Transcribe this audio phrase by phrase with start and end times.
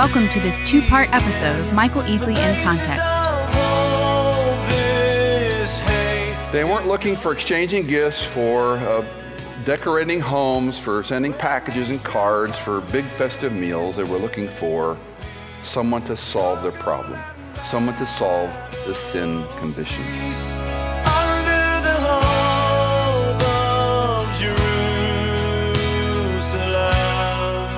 [0.00, 2.96] Welcome to this two part episode of Michael Easley in Context.
[6.52, 9.04] They weren't looking for exchanging gifts, for uh,
[9.66, 13.96] decorating homes, for sending packages and cards, for big festive meals.
[13.96, 14.96] They were looking for
[15.62, 17.20] someone to solve their problem,
[17.66, 18.50] someone to solve
[18.86, 20.02] the sin condition.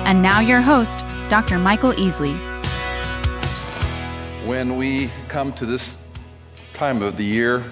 [0.05, 1.57] And now, your host, Dr.
[1.57, 2.35] Michael Easley.
[4.45, 5.97] When we come to this
[6.73, 7.63] time of the year,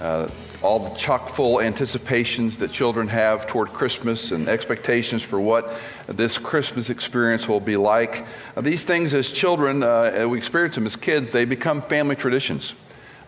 [0.00, 0.28] uh,
[0.62, 5.74] all the chock full anticipations that children have toward Christmas and expectations for what
[6.06, 8.24] this Christmas experience will be like.
[8.56, 12.72] Uh, these things, as children, uh, we experience them as kids, they become family traditions.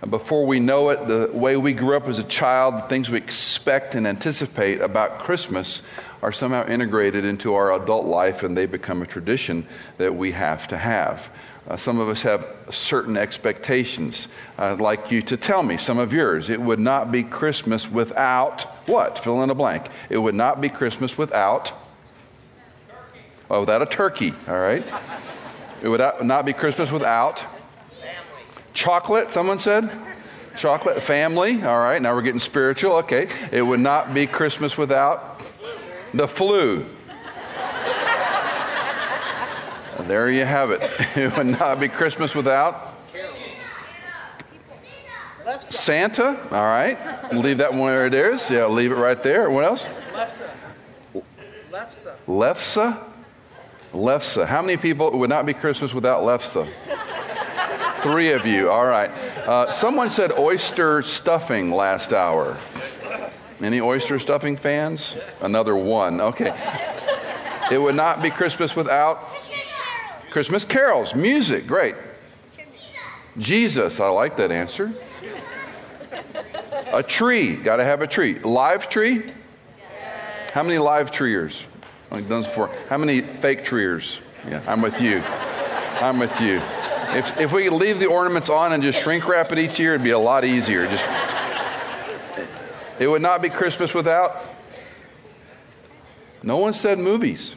[0.09, 3.19] Before we know it, the way we grew up as a child, the things we
[3.19, 5.83] expect and anticipate about Christmas
[6.25, 9.67] are somehow integrated into our adult life and they become a tradition
[9.99, 11.31] that we have to have.
[11.69, 14.27] Uh, some of us have certain expectations.
[14.57, 16.49] I'd like you to tell me some of yours.
[16.49, 19.19] It would not be Christmas without what?
[19.19, 19.89] Fill in a blank.
[20.09, 21.67] It would not be Christmas without.
[22.89, 23.21] Turkey.
[23.51, 24.83] Oh, without a turkey, all right?
[25.83, 27.41] It would not be Christmas without.
[27.41, 28.45] Family.
[28.73, 29.91] Chocolate, someone said?
[30.57, 33.29] Chocolate, family, all right, now we're getting spiritual, okay.
[33.53, 35.34] It would not be Christmas without
[36.15, 36.85] the flu.
[40.07, 40.83] There you have it.
[41.17, 42.93] It would not be Christmas without
[45.61, 46.39] Santa.
[46.51, 47.33] All right.
[47.33, 48.51] Leave that one where it is.
[48.51, 49.51] Yeah, leave it right there.
[49.51, 49.87] What else?
[50.13, 50.51] Lefse.
[51.71, 52.15] Lefse.
[52.27, 52.99] Lefse?
[53.93, 54.47] Lefse.
[54.47, 56.69] How many people it would not be Christmas without Lefse?
[58.03, 58.71] Three of you.
[58.71, 59.11] All right.
[59.47, 62.57] Uh, someone said oyster stuffing last hour.
[63.61, 65.15] Any oyster stuffing fans?
[65.41, 66.21] Another one.
[66.21, 66.55] Okay.
[67.71, 69.31] It would not be Christmas without
[70.31, 71.95] Christmas carols, music, great.
[73.39, 74.93] Jesus, I like that answer.
[76.93, 78.39] A tree, got to have a tree.
[78.41, 79.23] Live tree?
[80.53, 81.63] How many live treers?
[82.11, 82.71] Like done before.
[82.89, 84.21] How many fake treers?
[84.49, 85.23] Yeah, I'm with you.
[86.01, 86.61] I'm with you.
[87.17, 90.05] If, if we leave the ornaments on and just shrink wrap it each year, it'd
[90.05, 90.87] be a lot easier.
[90.87, 91.07] Just,
[92.99, 94.37] it would not be Christmas without.
[96.43, 97.55] No one said movies.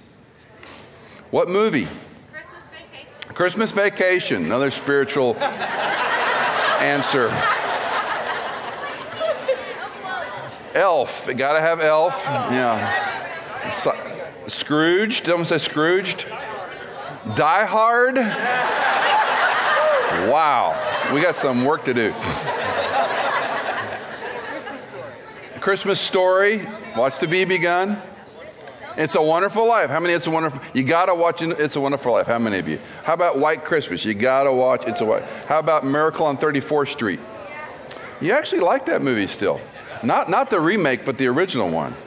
[1.30, 1.88] What movie?
[2.32, 5.36] Christmas vacation, Christmas Vacation, another spiritual
[6.80, 7.30] answer.
[10.74, 12.24] Elf, got to have elf.
[12.26, 13.70] Yeah.
[13.70, 13.94] So,
[14.48, 16.26] Scrooged, someone say Scrooged.
[17.36, 18.18] Die Hard.
[20.18, 20.74] Wow,
[21.14, 22.12] we got some work to do.
[25.68, 26.66] Christmas story.
[26.96, 28.02] Watch the BB gun.
[28.96, 29.90] It's a Wonderful Life.
[29.90, 30.14] How many?
[30.14, 30.62] Of it's a Wonderful.
[30.74, 32.26] You gotta watch It's a Wonderful Life.
[32.26, 32.80] How many of you?
[33.04, 34.06] How about White Christmas?
[34.06, 35.24] You gotta watch It's a White.
[35.46, 37.20] How about Miracle on 34th Street?
[38.22, 39.60] You actually like that movie still?
[40.04, 41.98] Not not the remake, but the original one.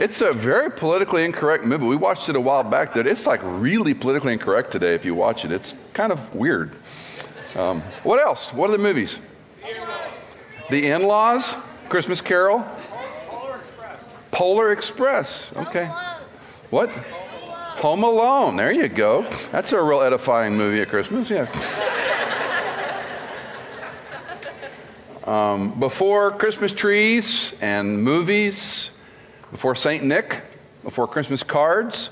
[0.00, 1.86] It's a very politically incorrect movie.
[1.86, 2.94] We watched it a while back.
[2.94, 4.96] That it's like really politically incorrect today.
[4.96, 6.72] If you watch it, it's kind of weird.
[7.54, 8.52] Um, what else?
[8.52, 9.20] What are the movies?
[10.70, 11.54] The In-Laws,
[11.88, 12.64] Christmas Carol.
[14.40, 15.52] Polar Express.
[15.54, 15.84] Okay.
[16.70, 16.88] What?
[16.88, 18.56] Home Alone.
[18.56, 19.26] There you go.
[19.52, 21.28] That's a real edifying movie at Christmas.
[21.28, 21.46] Yeah.
[25.24, 28.92] Um, before Christmas trees and movies,
[29.50, 30.02] before St.
[30.02, 30.40] Nick,
[30.84, 32.08] before Christmas cards,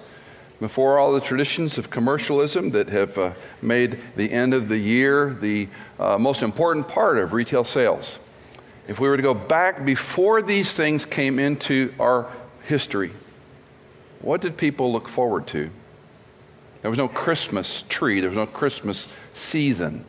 [0.60, 5.33] before all the traditions of commercialism that have uh, made the end of the year
[5.41, 5.66] the
[5.99, 8.19] uh, most important part of retail sales.
[8.88, 12.26] If we were to go back before these things came into our
[12.65, 13.12] history,
[14.21, 15.71] what did people look forward to?
[16.81, 20.06] There was no Christmas tree, there was no Christmas season.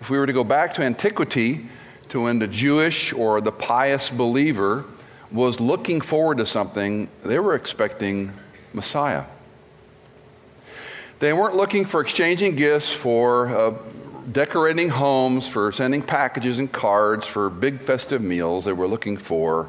[0.00, 1.66] If we were to go back to antiquity,
[2.10, 4.84] to when the Jewish or the pious believer
[5.30, 8.34] was looking forward to something, they were expecting
[8.74, 9.24] Messiah.
[11.20, 13.74] They weren't looking for exchanging gifts, for uh,
[14.30, 18.64] decorating homes, for sending packages and cards, for big festive meals.
[18.64, 19.68] They were looking for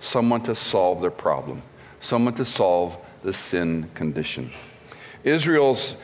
[0.00, 1.62] someone to solve their problem
[2.02, 4.52] someone to solve the sin condition.
[5.24, 5.94] Israel's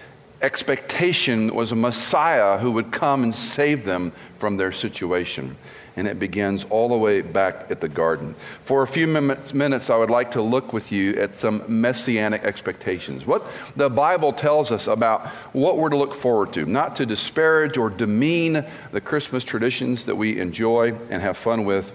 [0.40, 5.56] expectation was a Messiah who would come and save them from their situation.
[5.98, 8.36] And it begins all the way back at the garden.
[8.64, 13.26] For a few minutes, I would like to look with you at some messianic expectations.
[13.26, 13.42] What
[13.74, 17.90] the Bible tells us about what we're to look forward to, not to disparage or
[17.90, 21.90] demean the Christmas traditions that we enjoy and have fun with,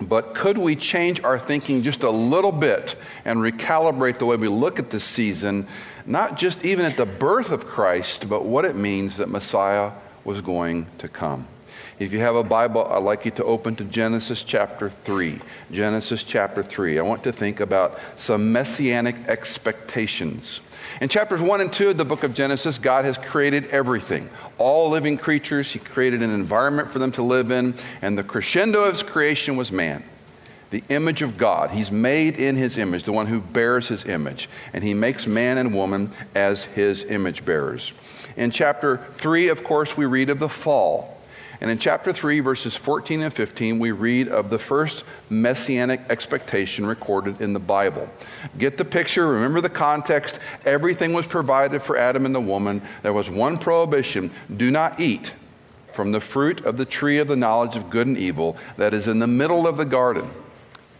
[0.00, 4.48] But could we change our thinking just a little bit and recalibrate the way we
[4.48, 5.66] look at this season,
[6.04, 9.92] not just even at the birth of Christ, but what it means that Messiah
[10.24, 11.46] was going to come?
[11.98, 15.38] If you have a Bible, I'd like you to open to Genesis chapter 3.
[15.70, 16.98] Genesis chapter 3.
[16.98, 20.60] I want to think about some messianic expectations.
[21.00, 24.28] In chapters 1 and 2 of the book of Genesis, God has created everything.
[24.58, 28.82] All living creatures, He created an environment for them to live in, and the crescendo
[28.82, 30.02] of His creation was man.
[30.70, 31.70] The image of God.
[31.70, 34.48] He's made in His image, the one who bears His image.
[34.72, 37.92] And He makes man and woman as His image bearers.
[38.36, 41.13] In chapter 3, of course, we read of the fall.
[41.60, 46.86] And in chapter 3, verses 14 and 15, we read of the first messianic expectation
[46.86, 48.08] recorded in the Bible.
[48.58, 50.38] Get the picture, remember the context.
[50.64, 52.82] Everything was provided for Adam and the woman.
[53.02, 55.32] There was one prohibition do not eat
[55.94, 59.06] from the fruit of the tree of the knowledge of good and evil that is
[59.06, 60.28] in the middle of the garden.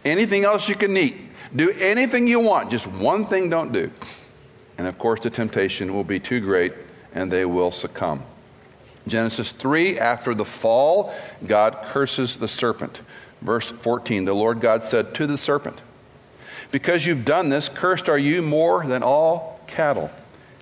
[0.05, 1.17] Anything else you can eat.
[1.55, 2.71] Do anything you want.
[2.71, 3.91] Just one thing don't do.
[4.77, 6.73] And of course, the temptation will be too great
[7.13, 8.23] and they will succumb.
[9.07, 11.13] Genesis 3, after the fall,
[11.45, 13.01] God curses the serpent.
[13.41, 15.81] Verse 14 The Lord God said to the serpent,
[16.71, 20.09] Because you've done this, cursed are you more than all cattle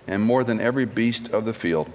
[0.07, 1.90] and more than every beast of the field.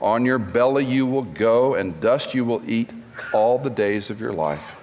[0.00, 2.90] On your belly you will go, and dust you will eat
[3.32, 4.76] all the days of your life.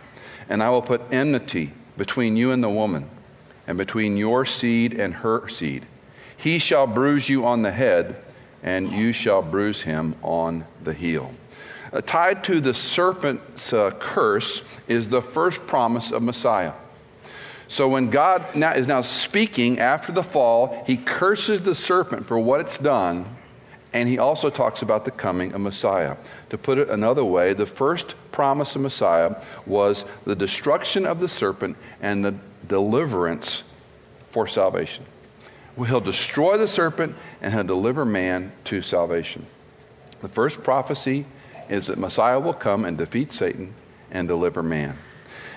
[0.50, 3.08] And I will put enmity between you and the woman,
[3.68, 5.86] and between your seed and her seed.
[6.36, 8.16] He shall bruise you on the head
[8.64, 11.34] and you shall bruise him on the heel.
[11.94, 16.74] Uh, tied to the serpent's uh, curse is the first promise of Messiah.
[17.68, 22.38] So when God now is now speaking after the fall, he curses the serpent for
[22.38, 23.26] what it's done,
[23.94, 26.18] and he also talks about the coming of Messiah.
[26.50, 29.36] To put it another way, the first promise of Messiah
[29.66, 32.36] was the destruction of the serpent and the
[32.68, 33.64] deliverance
[34.30, 35.04] for salvation.
[35.76, 39.46] He'll destroy the serpent and he'll deliver man to salvation.
[40.22, 41.26] The first prophecy
[41.70, 43.74] is that Messiah will come and defeat Satan
[44.12, 44.98] and deliver man.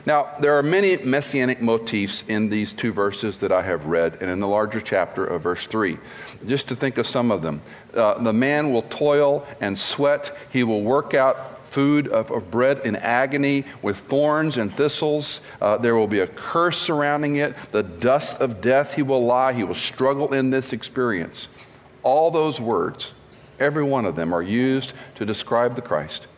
[0.06, 4.30] Now, there are many messianic motifs in these two verses that I have read and
[4.30, 5.96] in the larger chapter of verse 3.
[6.46, 7.62] Just to think of some of them.
[7.94, 12.80] Uh, the man will toil and sweat, he will work out food of, of bread
[12.84, 15.40] in agony with thorns and thistles.
[15.60, 17.52] Uh, there will be a curse surrounding it.
[17.72, 19.52] The dust of death he will lie.
[19.52, 21.48] He will struggle in this experience.
[22.04, 23.12] All those words,
[23.58, 26.28] every one of them, are used to describe the Christ.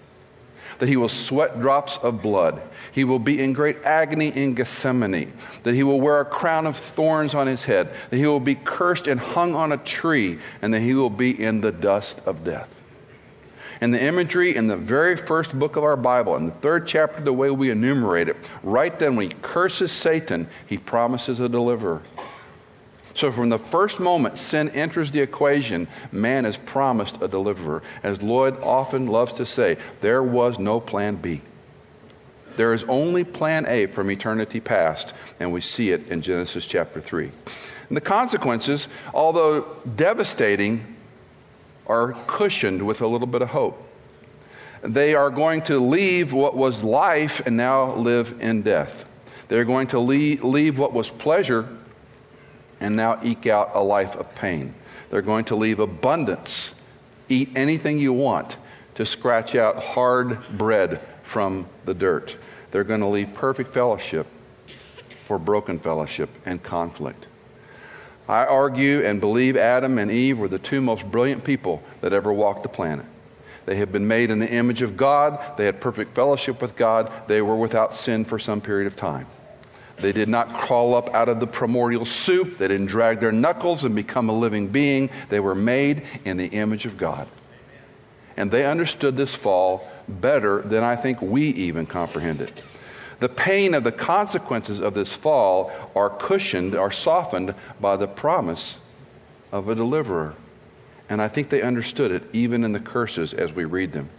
[0.79, 2.63] That he will sweat drops of blood.
[2.93, 5.35] He will be in great agony in Gethsemane.
[5.65, 7.93] That he will wear a crown of thorns on his head.
[8.09, 10.39] That he will be cursed and hung on a tree.
[10.63, 12.76] And that he will be in the dust of death.
[13.81, 17.21] And the imagery in the very first book of our Bible, in the third chapter,
[17.21, 22.03] the way we enumerate it, right then when he curses Satan, he promises a deliverer.
[23.15, 27.83] So, from the first moment sin enters the equation, man is promised a deliverer.
[28.03, 31.41] As Lloyd often loves to say, there was no plan B.
[32.57, 37.01] There is only plan A from eternity past, and we see it in Genesis chapter
[37.01, 37.31] 3.
[37.89, 39.63] And the consequences, although
[39.95, 40.96] devastating,
[41.89, 43.83] are cushioned with a little bit of hope.
[44.83, 49.05] They are going to leave what was life and now live in death.
[49.49, 51.69] They're going to leave, what was pleasure
[52.81, 54.75] and now eke out a life of pain.
[55.11, 56.75] They're going to leave abundance,
[57.29, 58.59] eat anything you want,
[58.97, 62.37] to scratch out hard bread from the dirt.
[62.71, 64.27] They're going to leave perfect fellowship
[65.25, 67.27] for broken fellowship and conflict.
[68.29, 72.33] I argue and believe Adam and Eve were the two most brilliant people that ever
[72.33, 73.07] walked the planet.
[73.67, 75.41] They had been made in the image of God.
[75.57, 77.13] They had perfect fellowship with God.
[77.27, 79.27] They were without sin for some period of time.
[79.99, 82.59] They did not crawl up out of the primordial soup.
[82.59, 85.11] They didn't drag their knuckles and become a living being.
[85.31, 87.27] They were made in the image of God.
[88.37, 92.53] And they understood this fall better than I think we even comprehended.
[93.19, 98.77] The pain of the consequences of this fall are cushioned, are softened by the promise
[99.53, 100.35] of a deliverer.
[101.09, 104.11] And I think they understood it even in the curses as we read them.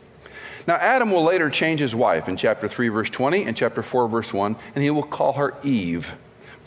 [0.68, 4.08] Now, Adam will later change his wife in chapter 3, verse 20, and chapter 4,
[4.08, 6.16] verse 1, and he will call her Eve.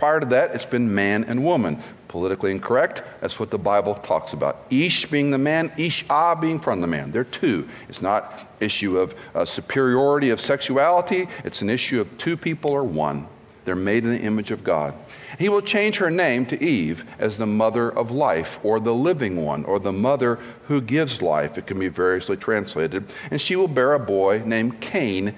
[0.01, 3.03] Prior to that, it's been man and woman politically incorrect.
[3.21, 4.65] That's what the Bible talks about.
[4.71, 7.13] Ish being the man, Ish-ah being from the man.
[7.13, 7.69] They're two.
[7.87, 11.29] It's not issue of uh, superiority of sexuality.
[11.45, 13.27] It's an issue of two people or one.
[13.67, 14.95] They're made in the image of God.
[15.39, 19.45] He will change her name to Eve as the mother of life, or the living
[19.45, 20.39] one, or the mother
[20.69, 21.59] who gives life.
[21.59, 23.05] It can be variously translated.
[23.31, 25.35] And she will bear a boy named Cain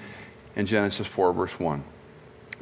[0.55, 1.83] in Genesis 4, verse 1.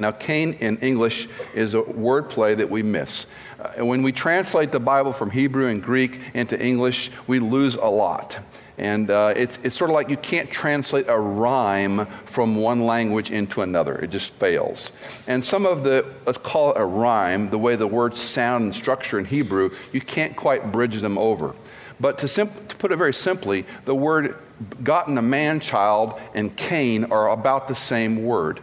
[0.01, 3.27] Now, Cain in English is a wordplay that we miss.
[3.59, 7.85] Uh, when we translate the Bible from Hebrew and Greek into English, we lose a
[7.85, 8.39] lot.
[8.79, 13.29] And uh, it's, it's sort of like you can't translate a rhyme from one language
[13.29, 13.99] into another.
[13.99, 14.91] It just fails.
[15.27, 18.73] And some of the, let's call it a rhyme, the way the words sound and
[18.73, 21.53] structure in Hebrew, you can't quite bridge them over.
[21.99, 24.35] But to, simp- to put it very simply, the word
[24.81, 28.61] gotten a man child and Cain are about the same word.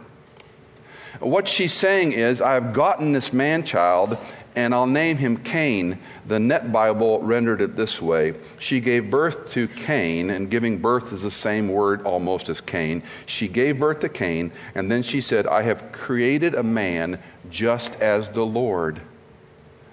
[1.19, 4.17] What she's saying is, I've gotten this man child
[4.55, 5.99] and I'll name him Cain.
[6.27, 11.13] The Net Bible rendered it this way She gave birth to Cain, and giving birth
[11.13, 13.03] is the same word almost as Cain.
[13.25, 17.99] She gave birth to Cain, and then she said, I have created a man just
[18.01, 19.01] as the Lord.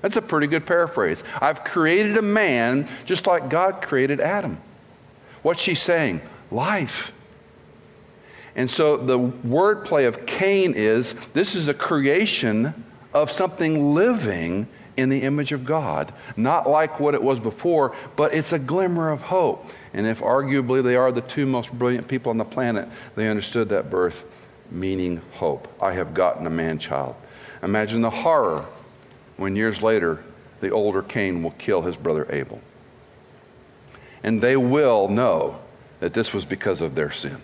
[0.02, 1.24] That's a pretty good paraphrase.
[1.40, 4.58] I've created a man just like God created Adam.
[5.42, 6.22] What's she saying?
[6.50, 7.12] Life.
[8.56, 15.10] And so the wordplay of Cain is this is a creation of something living in
[15.10, 16.12] the image of God.
[16.38, 19.70] Not like what it was before, but it's a glimmer of hope.
[19.92, 23.68] And if arguably they are the two most brilliant people on the planet, they understood
[23.68, 24.24] that birth
[24.70, 25.68] meaning hope.
[25.80, 27.14] I have gotten a man child.
[27.62, 28.64] Imagine the horror
[29.36, 30.24] when years later
[30.60, 32.60] the older Cain will kill his brother Abel.
[34.22, 35.60] And they will know
[36.00, 37.40] that this was because of their sin.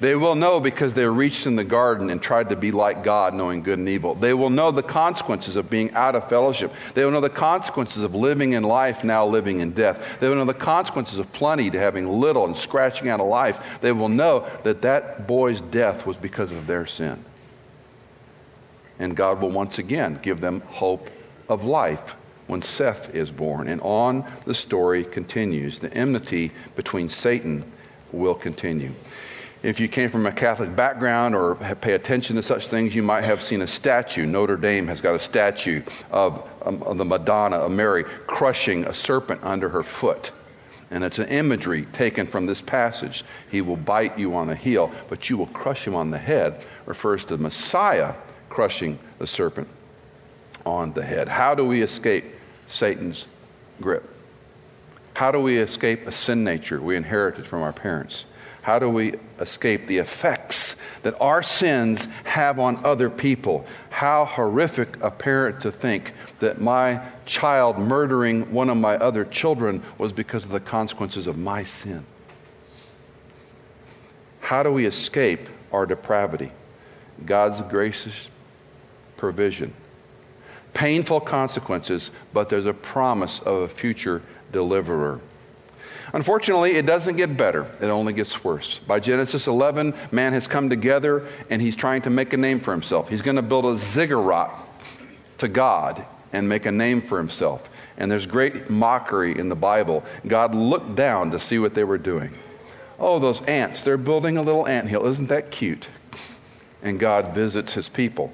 [0.00, 3.34] They will know because they reached in the garden and tried to be like God,
[3.34, 4.14] knowing good and evil.
[4.14, 6.72] They will know the consequences of being out of fellowship.
[6.94, 10.20] They will know the consequences of living in life, now living in death.
[10.20, 13.80] They will know the consequences of plenty to having little and scratching out of life.
[13.80, 17.24] They will know that that boy's death was because of their sin.
[19.00, 21.10] And God will once again give them hope
[21.48, 22.14] of life
[22.46, 23.68] when Seth is born.
[23.68, 25.80] And on the story continues.
[25.80, 27.64] The enmity between Satan
[28.12, 28.92] will continue.
[29.62, 33.24] If you came from a Catholic background or pay attention to such things, you might
[33.24, 34.24] have seen a statue.
[34.24, 38.94] Notre Dame has got a statue of, um, of the Madonna, of Mary, crushing a
[38.94, 40.30] serpent under her foot.
[40.92, 43.24] And it's an imagery taken from this passage.
[43.50, 46.62] He will bite you on the heel, but you will crush him on the head,
[46.86, 48.14] refers to the Messiah
[48.48, 49.68] crushing the serpent
[50.64, 51.28] on the head.
[51.28, 52.24] How do we escape
[52.68, 53.26] Satan's
[53.80, 54.08] grip?
[55.14, 58.24] How do we escape a sin nature we inherited from our parents?
[58.68, 63.66] How do we escape the effects that our sins have on other people?
[63.88, 69.82] How horrific a parent to think that my child murdering one of my other children
[69.96, 72.04] was because of the consequences of my sin.
[74.40, 76.52] How do we escape our depravity?
[77.24, 78.28] God's gracious
[79.16, 79.72] provision.
[80.74, 84.20] Painful consequences, but there's a promise of a future
[84.52, 85.22] deliverer.
[86.12, 88.78] Unfortunately, it doesn't get better, it only gets worse.
[88.78, 92.72] By Genesis 11, man has come together and he's trying to make a name for
[92.72, 93.08] himself.
[93.08, 94.50] He's going to build a ziggurat
[95.38, 97.68] to God and make a name for himself.
[97.96, 100.04] And there's great mockery in the Bible.
[100.26, 102.34] God looked down to see what they were doing.
[102.98, 105.06] Oh, those ants, they're building a little ant hill.
[105.06, 105.88] Isn't that cute?
[106.82, 108.32] And God visits his people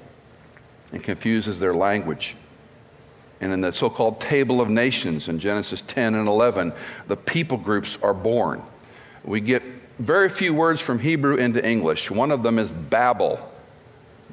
[0.91, 2.35] and confuses their language.
[3.45, 6.73] And in the so called Table of Nations in Genesis 10 and 11,
[7.07, 8.63] the people groups are born.
[9.23, 9.61] We get
[9.99, 12.09] very few words from Hebrew into English.
[12.09, 13.37] One of them is Babel.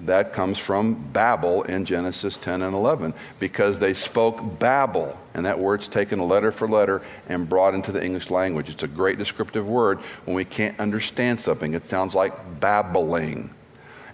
[0.06, 5.58] That comes from Babel in Genesis 10 and 11 because they spoke Babel, and that
[5.58, 8.70] word's taken letter for letter and brought into the English language.
[8.70, 11.74] It's a great descriptive word when we can't understand something.
[11.74, 13.50] It sounds like babbling.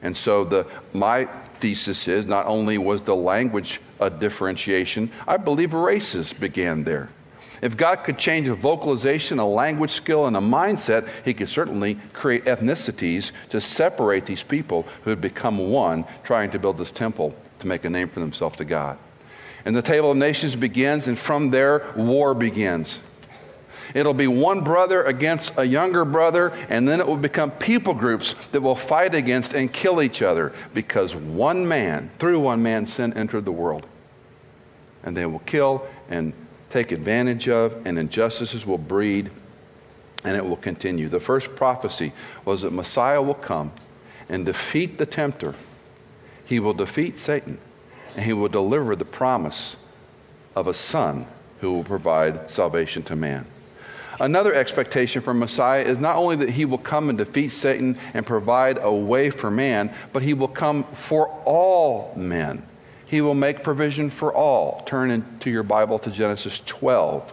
[0.03, 1.27] And so the, my
[1.61, 7.11] thesis is not only was the language a differentiation, I believe races began there.
[7.61, 11.97] If God could change a vocalization, a language skill, and a mindset, He could certainly
[12.13, 17.35] create ethnicities to separate these people who had become one, trying to build this temple
[17.59, 18.97] to make a name for themselves to God.
[19.65, 23.01] And the Table of Nations begins, and from there, war begins.
[23.95, 28.35] It'll be one brother against a younger brother, and then it will become people groups
[28.53, 33.13] that will fight against and kill each other because one man, through one man, sin
[33.15, 33.87] entered the world.
[35.03, 36.33] And they will kill and
[36.71, 39.31] take advantage of, and injustices will breed,
[40.25, 41.09] and it will continue.
[41.09, 42.13] The first prophecy
[42.45, 43.73] was that Messiah will come
[44.29, 45.55] and defeat the tempter,
[46.45, 47.59] he will defeat Satan,
[48.15, 49.77] and he will deliver the promise
[50.55, 51.27] of a son
[51.61, 53.47] who will provide salvation to man.
[54.21, 58.27] Another expectation from Messiah is not only that he will come and defeat Satan and
[58.27, 62.67] provide a way for man, but he will come for all men.
[63.07, 64.83] He will make provision for all.
[64.87, 67.33] Turn into your Bible to Genesis 12.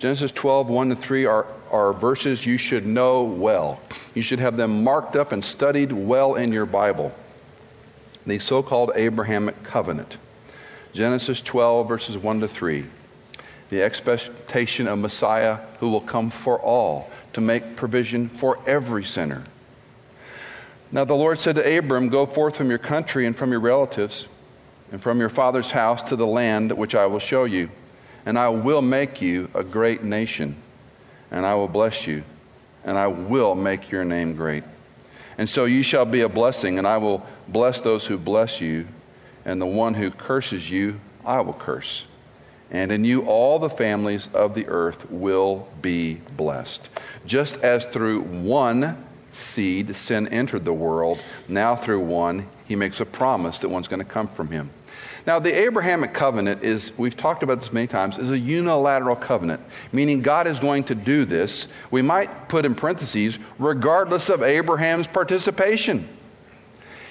[0.00, 3.80] Genesis 12, 1 to 3 are, are verses you should know well.
[4.14, 7.12] You should have them marked up and studied well in your Bible.
[8.26, 10.18] the so called Abrahamic covenant.
[10.92, 12.84] Genesis 12, verses 1 to 3.
[13.70, 19.44] The expectation of Messiah who will come for all to make provision for every sinner.
[20.90, 24.26] Now the Lord said to Abram, Go forth from your country and from your relatives
[24.90, 27.68] and from your father's house to the land which I will show you,
[28.24, 30.56] and I will make you a great nation,
[31.30, 32.22] and I will bless you,
[32.84, 34.64] and I will make your name great.
[35.36, 38.88] And so you shall be a blessing, and I will bless those who bless you,
[39.44, 42.06] and the one who curses you, I will curse.
[42.70, 46.88] And in you all the families of the earth will be blessed.
[47.24, 53.06] Just as through one seed sin entered the world, now through one he makes a
[53.06, 54.70] promise that one's going to come from him.
[55.26, 59.60] Now, the Abrahamic covenant is, we've talked about this many times, is a unilateral covenant,
[59.92, 61.66] meaning God is going to do this.
[61.90, 66.08] We might put in parentheses, regardless of Abraham's participation.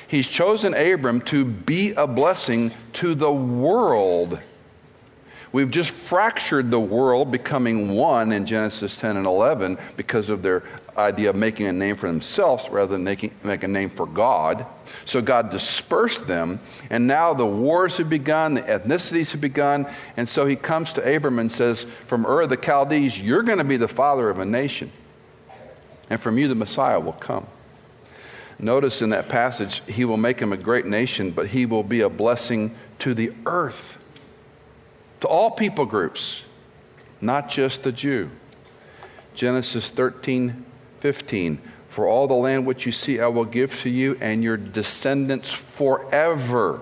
[0.08, 4.40] He's chosen Abram to be a blessing to the world.
[5.51, 10.63] We've just fractured the world, becoming one in Genesis 10 and 11 because of their
[10.98, 14.66] idea of making a name for themselves rather than making make a name for God.
[15.06, 19.88] So God dispersed them, and now the wars have begun, the ethnicities have begun,
[20.18, 23.60] and so he comes to Abram and says, From Ur of the Chaldees, you're going
[23.60, 24.92] to be the father of a nation,
[26.10, 27.48] and from you the Messiah will come.
[28.60, 32.01] Notice in that passage, he will make him a great nation, but he will be
[32.01, 34.00] a blessing to the earth,
[35.21, 36.43] to all people groups,
[37.21, 38.29] not just the Jew.
[39.33, 40.65] Genesis 13,
[41.00, 41.62] 15.
[41.89, 45.51] For all the land which you see, I will give to you and your descendants
[45.51, 46.81] forever.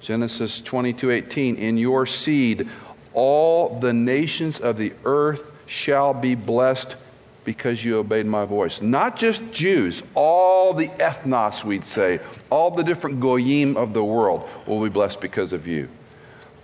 [0.00, 1.56] Genesis 22, 18.
[1.56, 2.68] In your seed,
[3.12, 6.96] all the nations of the earth shall be blessed
[7.44, 8.82] because you obeyed my voice.
[8.82, 12.20] Not just Jews, all the ethnos, we'd say,
[12.50, 15.88] all the different goyim of the world will be blessed because of you.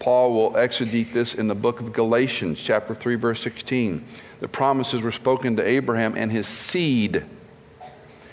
[0.04, 4.06] Paul will exegete this in the book of Galatians, chapter 3, verse 16.
[4.40, 7.25] The promises were spoken to Abraham and his seed.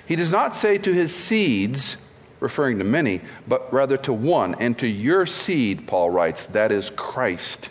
[0.05, 1.95] He does not say to his seeds,
[2.41, 6.89] referring to many, but rather to one, and to your seed, Paul writes, that is
[6.89, 7.69] Christ.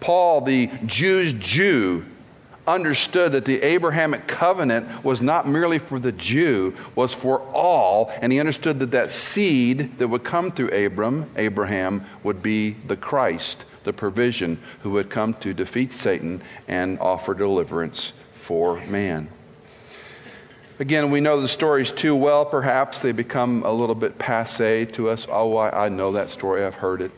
[0.00, 2.04] Paul, the Jew's Jew,
[2.68, 8.32] understood that the Abrahamic covenant was not merely for the Jew, was for all, and
[8.32, 13.64] he understood that that seed that would come through Abram, Abraham, would be the Christ,
[13.84, 19.28] the provision who would come to defeat Satan and offer deliverance for man.
[20.78, 23.00] Again, we know the stories too well, perhaps.
[23.00, 25.26] They become a little bit passe to us.
[25.28, 27.10] Oh, I, I know that story, I've heard it.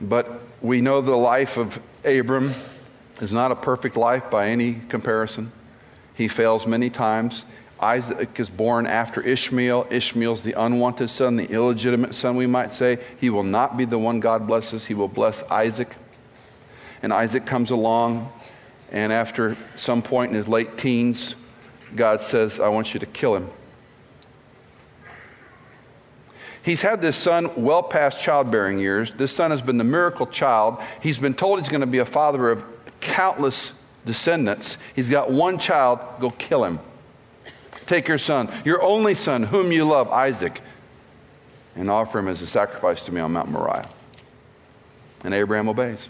[0.00, 2.54] But we know the life of Abram
[3.20, 5.52] is not a perfect life by any comparison.
[6.14, 7.44] He fails many times.
[7.80, 9.88] Isaac is born after Ishmael.
[9.90, 12.98] Ishmael's the unwanted son, the illegitimate son, we might say.
[13.18, 15.96] He will not be the one God blesses, he will bless Isaac.
[17.02, 18.32] And Isaac comes along,
[18.92, 21.34] and after some point in his late teens,
[21.96, 23.50] God says, I want you to kill him.
[26.62, 29.12] He's had this son well past childbearing years.
[29.12, 30.80] This son has been the miracle child.
[31.00, 32.64] He's been told he's going to be a father of
[33.02, 33.72] countless
[34.06, 34.78] descendants.
[34.94, 36.80] He's got one child, go kill him.
[37.86, 40.60] Take your son, your only son, whom you love, Isaac,
[41.76, 43.88] and offer him as a sacrifice to me on Mount Moriah.
[45.24, 46.08] And Abraham obeys.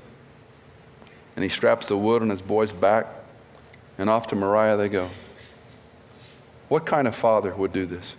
[1.35, 3.07] And he straps the wood on his boy's back,
[3.99, 5.09] and off to Moriah they go.
[6.69, 8.15] What kind of father would do this?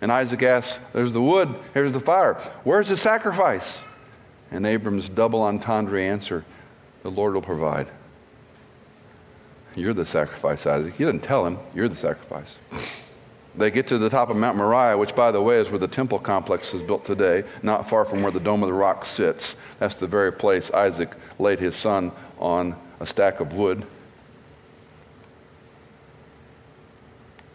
[0.00, 2.34] And Isaac asks, There's the wood, here's the fire.
[2.64, 3.84] Where's the sacrifice?
[4.50, 6.44] And Abram's double entendre answer
[7.02, 7.88] the Lord will provide.
[9.74, 10.94] You're the sacrifice, Isaac.
[10.94, 12.56] He didn't tell him, You're the sacrifice.
[13.54, 15.88] They get to the top of Mount Moriah, which, by the way, is where the
[15.88, 19.56] temple complex is built today, not far from where the Dome of the Rock sits.
[19.78, 23.84] That's the very place Isaac laid his son on a stack of wood.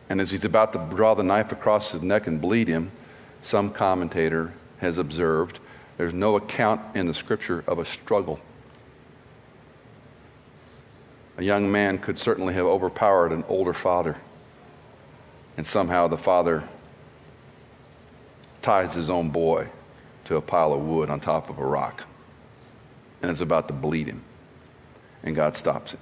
[0.09, 2.91] And as he's about to draw the knife across his neck and bleed him,
[3.41, 5.59] some commentator has observed
[5.97, 8.39] there's no account in the scripture of a struggle
[11.37, 14.17] a young man could certainly have overpowered an older father.
[15.55, 16.63] And somehow the father
[18.61, 19.69] ties his own boy
[20.25, 22.03] to a pile of wood on top of a rock
[23.21, 24.23] and is about to bleed him.
[25.23, 25.99] And God stops it.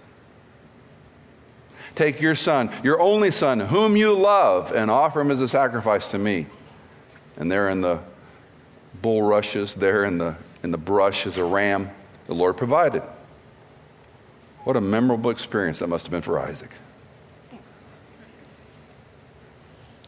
[1.95, 6.09] Take your son, your only son, whom you love, and offer him as a sacrifice
[6.09, 6.47] to me.
[7.37, 7.99] And there in the
[9.01, 11.89] bulrushes, there in the, in the brush is a ram.
[12.27, 13.03] The Lord provided.
[14.65, 16.71] What a memorable experience that must have been for Isaac.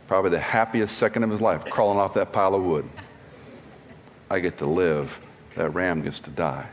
[0.08, 2.90] Probably the happiest second of his life, crawling off that pile of wood.
[4.32, 5.20] I get to live,
[5.56, 6.68] that ram gets to die.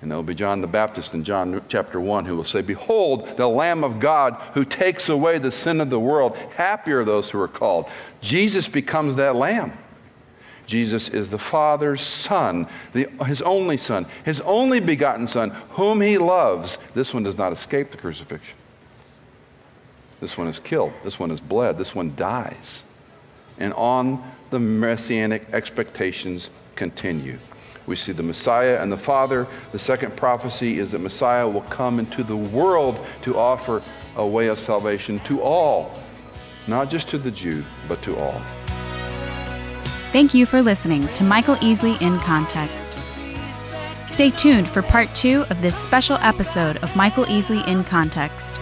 [0.00, 3.48] And there'll be John the Baptist in John chapter 1 who will say, Behold, the
[3.48, 6.36] Lamb of God who takes away the sin of the world.
[6.56, 7.86] Happy are those who are called.
[8.22, 9.76] Jesus becomes that Lamb.
[10.66, 16.18] Jesus is the Father's Son, the, his only Son, his only begotten Son, whom he
[16.18, 16.78] loves.
[16.94, 18.56] This one does not escape the crucifixion.
[20.20, 20.92] This one is killed.
[21.04, 21.78] This one is bled.
[21.78, 22.82] This one dies.
[23.58, 27.38] And on the messianic expectations continue.
[27.86, 29.46] We see the Messiah and the Father.
[29.72, 33.82] The second prophecy is that Messiah will come into the world to offer
[34.16, 35.92] a way of salvation to all,
[36.66, 38.42] not just to the Jew, but to all.
[40.12, 42.96] Thank you for listening to Michael Easley in Context.
[44.06, 48.60] Stay tuned for part two of this special episode of Michael Easley in Context.